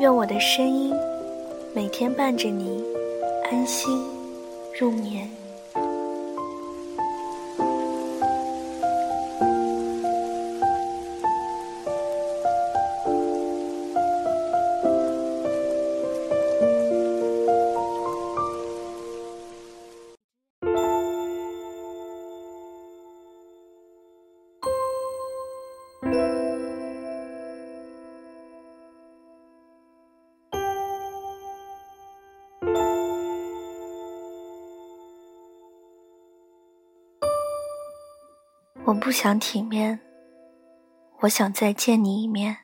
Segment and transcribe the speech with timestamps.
[0.00, 0.92] 愿我的声音
[1.72, 2.82] 每天伴着你
[3.50, 4.04] 安心
[4.76, 5.43] 入眠。
[38.86, 39.98] 我不想体面，
[41.20, 42.58] 我想再见你一面。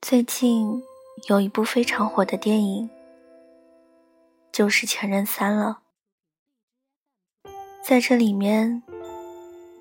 [0.00, 0.84] 最近
[1.28, 2.88] 有一部非常火的电影，
[4.52, 5.80] 就是《前任三》了。
[7.82, 8.84] 在这里面，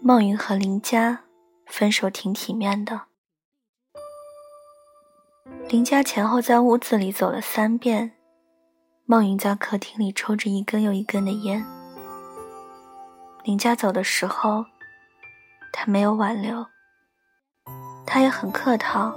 [0.01, 1.25] 孟云和林佳
[1.67, 3.01] 分手挺体面的。
[5.69, 8.13] 林佳前后在屋子里走了三遍。
[9.05, 11.65] 孟云在客厅里抽着一根又一根的烟。
[13.43, 14.65] 林家走的时候，
[15.73, 16.65] 他没有挽留，
[18.05, 19.13] 他也很客套，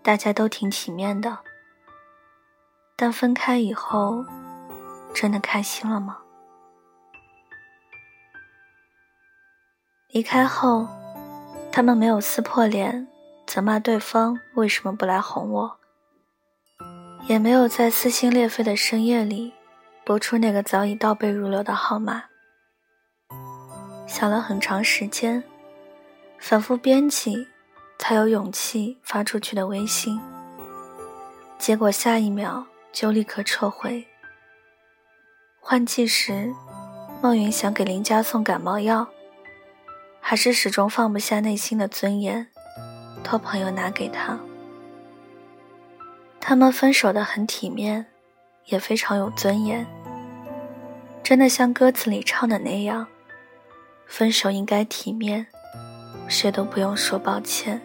[0.00, 1.38] 大家都挺体面的。
[2.96, 4.24] 但分开以后，
[5.12, 6.18] 真的开心了吗？
[10.10, 10.86] 离开后，
[11.72, 13.08] 他们没有撕破脸，
[13.44, 15.77] 责骂对方为什么不来哄我。
[17.28, 19.52] 也没有在撕心裂肺的深夜里
[20.02, 22.24] 拨出那个早已倒背如流的号码。
[24.06, 25.44] 想了很长时间，
[26.38, 27.46] 反复编辑，
[27.98, 30.18] 才有勇气发出去的微信。
[31.58, 34.06] 结果下一秒就立刻撤回。
[35.60, 36.50] 换季时，
[37.20, 39.06] 孟云想给林佳送感冒药，
[40.18, 42.48] 还是始终放不下内心的尊严，
[43.22, 44.38] 托朋友拿给他。
[46.48, 48.06] 他们分手的很体面，
[48.68, 49.86] 也非常有尊严。
[51.22, 53.06] 真的像歌词里唱的那样，
[54.06, 55.46] 分手应该体面，
[56.26, 57.78] 谁都不用说抱歉。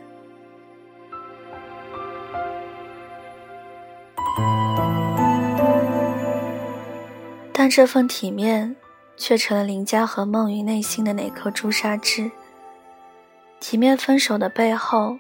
[7.51, 8.77] 但这份体面，
[9.17, 12.31] 却成了林佳和孟云内心的那颗朱砂痣。
[13.59, 15.17] 体面分手的背后，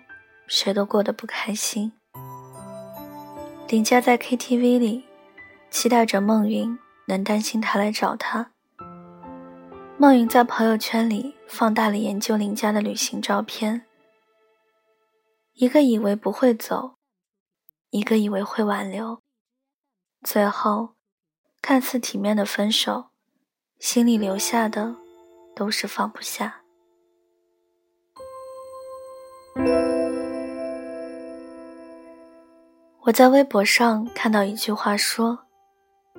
[0.47, 1.91] 谁都过得不开心。
[3.73, 5.03] 林佳在 KTV 里，
[5.71, 8.51] 期待着孟云能担心他来找他。
[9.97, 13.87] 孟云在朋友圈里放大了研究林佳的旅行照片。
[15.53, 16.97] 一个以为不会走，
[17.89, 19.23] 一个以为会挽留，
[20.21, 20.93] 最后
[21.59, 23.05] 看似体面的分手，
[23.79, 24.97] 心里留下的
[25.55, 26.61] 都是放不下。
[33.05, 35.37] 我在微博上看到一句话说：“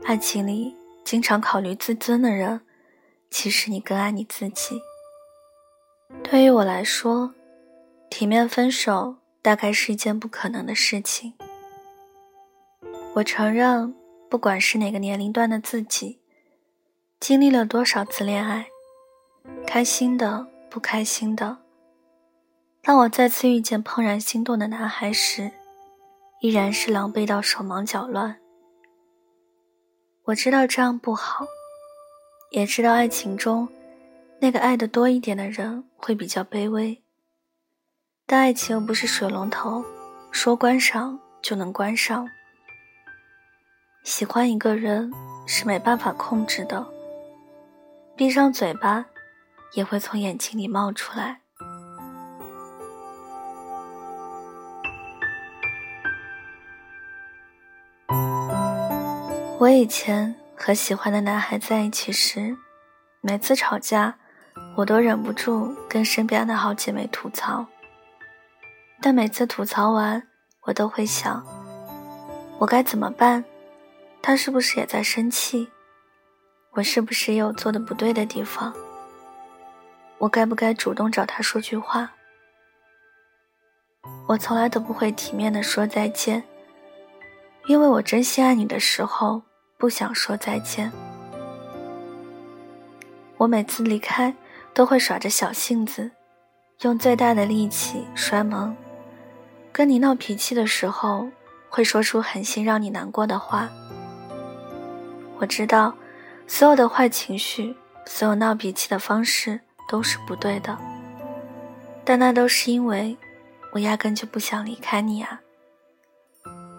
[0.05, 2.61] 爱情里经常考虑自尊的人，
[3.31, 4.83] 其实你更爱你自己。”
[6.23, 7.33] 对于我来说，
[8.11, 11.33] 体面分手大概是一件不可能的事情。
[13.15, 13.95] 我承认，
[14.29, 16.21] 不管是哪个年龄段的自己，
[17.19, 18.67] 经历了多少次恋爱，
[19.67, 21.57] 开心的、不开心的，
[22.83, 25.51] 当我再次遇见怦然心动的男孩时。
[26.45, 28.39] 依然是狼狈到手忙脚乱。
[30.25, 31.47] 我知道这样不好，
[32.51, 33.67] 也知道爱情中
[34.41, 37.03] 那个爱的多一点的人会比较卑微。
[38.27, 39.83] 但爱情又不是水龙头，
[40.31, 42.29] 说关上就能关上。
[44.03, 45.11] 喜欢一个人
[45.47, 46.87] 是没办法控制的，
[48.15, 49.07] 闭上嘴巴
[49.73, 51.41] 也会从眼睛里冒出来。
[59.65, 62.55] 我以前和喜欢的男孩在一起时，
[63.23, 64.15] 每次吵架，
[64.77, 67.65] 我都忍不住跟身边的好姐妹吐槽。
[69.01, 70.23] 但每次吐槽完，
[70.65, 71.43] 我都会想，
[72.59, 73.43] 我该怎么办？
[74.21, 75.67] 他是不是也在生气？
[76.73, 78.71] 我是不是也有做的不对的地方？
[80.19, 82.13] 我该不该主动找他说句话？
[84.29, 86.45] 我从来都不会体面的说再见，
[87.65, 89.41] 因为我真心爱你的时候
[89.85, 90.91] 不想说再见。
[93.37, 94.35] 我每次离开
[94.73, 96.11] 都会耍着小性子，
[96.81, 98.75] 用最大的力气摔门。
[99.71, 101.29] 跟你闹脾气的时候，
[101.69, 103.69] 会说出狠心让你难过的话。
[105.37, 105.95] 我知道，
[106.47, 107.77] 所有的坏情绪，
[108.07, 110.79] 所有闹脾气的方式都是不对的，
[112.07, 113.15] 但那都是因为。
[113.73, 115.43] 我压根就不想离开你啊！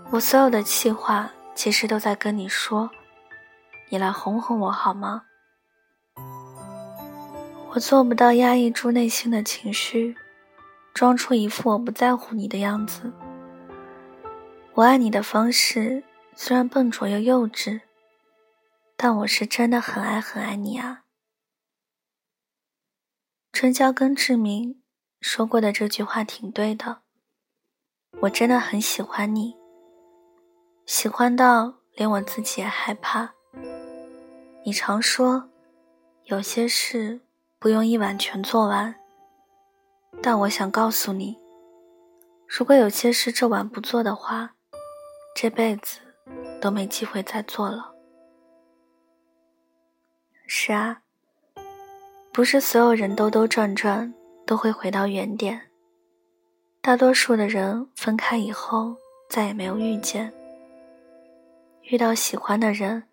[0.09, 2.91] 我所有的气话，其实都在跟你说，
[3.89, 5.23] 你来哄哄我好吗？
[7.71, 10.15] 我做不到压抑住内心的情绪，
[10.93, 13.11] 装出一副我不在乎你的样子。
[14.73, 16.03] 我爱你的方式
[16.35, 17.81] 虽然笨拙又幼稚，
[18.97, 21.03] 但我是真的很爱很爱你啊！
[23.53, 24.81] 春娇跟志明。
[25.21, 27.01] 说过的这句话挺对的，
[28.21, 29.55] 我真的很喜欢你，
[30.85, 33.33] 喜欢到连我自己也害怕。
[34.63, 35.49] 你常说
[36.23, 37.19] 有些事
[37.59, 38.95] 不用一晚全做完，
[40.21, 41.37] 但我想告诉你，
[42.47, 44.55] 如果有些事这晚不做的话，
[45.35, 45.99] 这辈子
[46.61, 47.93] 都没机会再做了。
[50.47, 51.01] 是啊，
[52.31, 54.13] 不是所有人兜兜转转。
[54.47, 55.59] 都会回到原点。
[56.79, 58.95] 大多数的人分开以后
[59.27, 60.31] 再也没有遇见。
[61.85, 63.03] 遇到喜欢的人，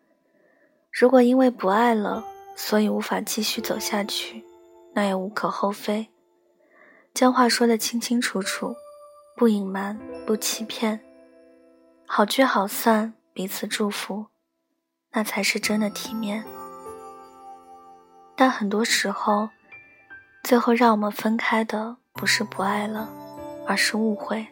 [0.91, 2.25] 如果因为不爱了，
[2.57, 4.45] 所以无法继续走下去，
[4.95, 6.09] 那也无可厚非。
[7.15, 8.75] 将话说得清清楚楚，
[9.37, 11.01] 不隐瞒，不欺骗，
[12.07, 14.27] 好聚好散，彼此祝福，
[15.13, 16.45] 那才是真的体面。
[18.37, 19.49] 但很多时候。
[20.45, 23.09] 最后让我们分开的不是不爱了，
[23.65, 24.45] 而是误会。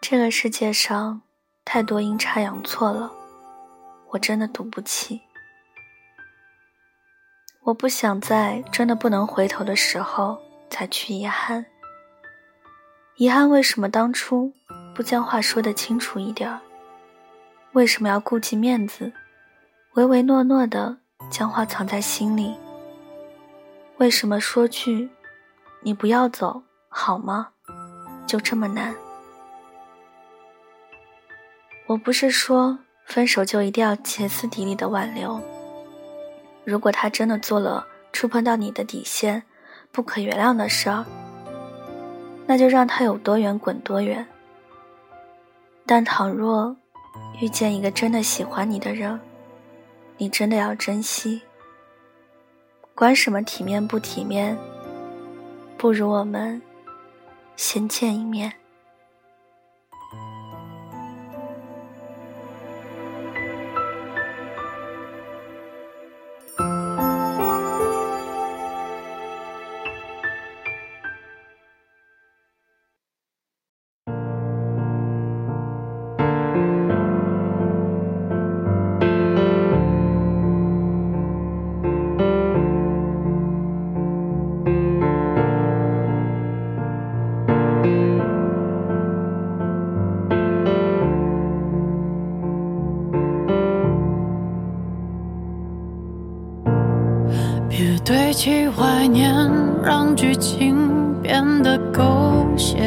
[0.00, 1.20] 这个世界上
[1.64, 3.10] 太多阴差阳错了，
[4.10, 5.20] 我真的赌不起。
[7.62, 10.36] 我不想在真的不能回头的时候
[10.68, 11.64] 才去遗憾。
[13.16, 14.52] 遗憾为什么当初
[14.94, 16.60] 不将话说得清楚一点儿？
[17.72, 19.12] 为什么要顾及面子，
[19.94, 20.98] 唯唯诺诺的
[21.30, 22.54] 将话藏在心里？
[23.98, 25.08] 为什么说句
[25.82, 27.50] “你不要走好吗”
[28.26, 28.94] 就这么难？
[31.92, 35.38] 我不是说分手就一定要歇斯底里的挽留。
[36.64, 39.42] 如果他真的做了触碰到你的底线、
[39.90, 41.04] 不可原谅的事儿，
[42.46, 44.26] 那就让他有多远滚多远。
[45.84, 46.74] 但倘若
[47.42, 49.20] 遇见一个真的喜欢你的人，
[50.16, 51.42] 你真的要珍惜。
[52.94, 54.56] 管什么体面不体面，
[55.76, 56.62] 不如我们
[57.54, 58.50] 先见一面。
[98.44, 99.32] 起怀念，
[99.84, 102.02] 让剧情变得狗
[102.56, 102.82] 血。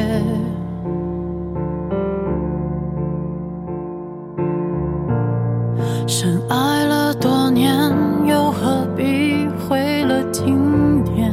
[6.05, 7.89] 深爱了多年，
[8.25, 11.31] 又何必毁了经典？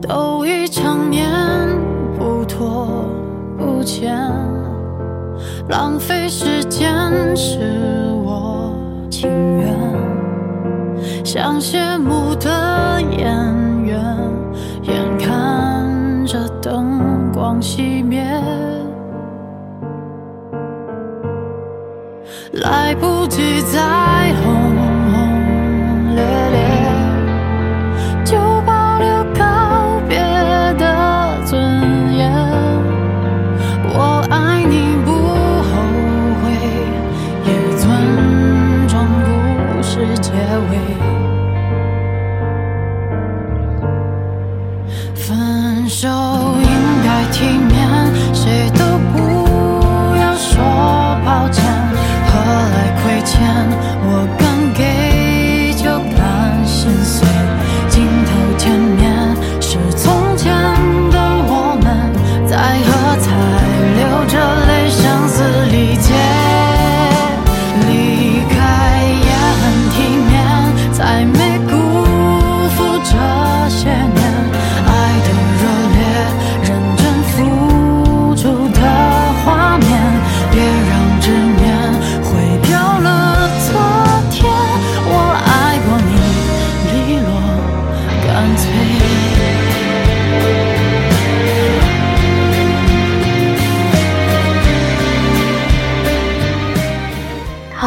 [0.00, 1.28] 都已成年，
[2.18, 3.04] 不拖
[3.58, 4.16] 不欠，
[5.68, 6.90] 浪费时间
[7.36, 7.83] 是
[11.34, 13.26] 像谢幕的演
[13.82, 14.00] 员，
[14.82, 18.22] 眼看着灯光熄灭，
[22.52, 24.03] 来不及再
[40.24, 40.32] 结
[40.70, 41.33] 尾。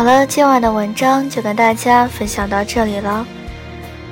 [0.07, 3.27] 好了，今晚的文章就跟大家分享到这里了。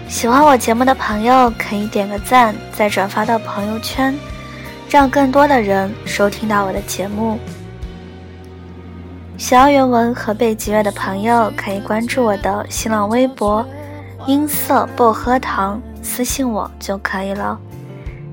[0.10, 4.14] 喜欢我节目的朋友可以点个赞，再转发到朋友圈，
[4.90, 7.40] 让更多的人收听到我的节目。
[9.38, 13.66] 想要原文和背景乐的朋友可以关注我的新浪微博
[14.28, 17.58] “音色薄荷糖”，私信我就可以了。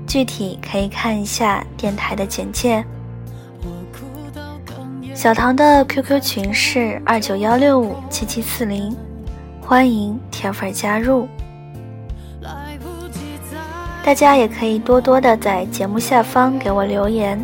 [0.05, 2.83] 具体可以看一下电台的简介。
[5.23, 8.93] 小唐的 QQ 群是二九幺六五七七四零，
[9.61, 11.29] 欢迎铁粉加入。
[14.03, 17.41] 大家也可以多多的在节目下方给我留言，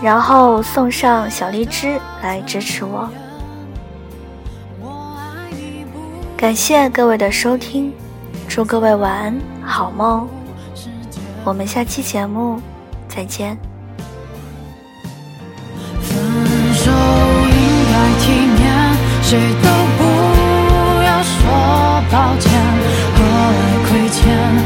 [0.00, 3.10] 然后送上小荔枝来支持我。
[6.36, 7.92] 感谢各位的收听，
[8.46, 10.28] 祝各位晚安，好梦。
[11.42, 12.60] 我们下期节目
[13.08, 13.58] 再见。
[19.30, 20.02] 谁都不
[21.04, 22.50] 要说抱歉，
[23.14, 24.59] 何来亏欠？